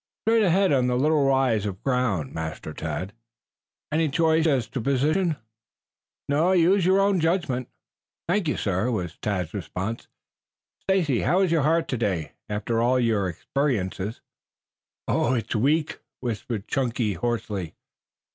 "Straight 0.25 0.41
ahead 0.41 0.73
on 0.73 0.87
the 0.87 0.97
little 0.97 1.25
rise 1.27 1.67
of 1.67 1.83
ground, 1.83 2.33
Master 2.33 2.73
Tad." 2.73 3.13
"Any 3.91 4.09
choice 4.09 4.47
as 4.47 4.67
to 4.69 4.81
position?" 4.81 5.35
"Use 6.27 6.87
your 6.87 6.99
own 6.99 7.17
good 7.17 7.21
judgment." 7.21 7.67
"Thank 8.27 8.47
you, 8.47 8.57
sir," 8.57 8.89
was 8.89 9.17
Tad's 9.19 9.53
response. 9.53 10.07
"Stacy, 10.81 11.19
how 11.21 11.41
is 11.41 11.51
your 11.51 11.61
heart 11.61 11.87
today, 11.87 12.31
after 12.49 12.81
all 12.81 12.99
your 12.99 13.29
experiences?" 13.29 14.21
"It's 15.07 15.55
weak," 15.55 15.99
whispered 16.19 16.67
Chunky 16.67 17.13
hoarsely. 17.13 17.75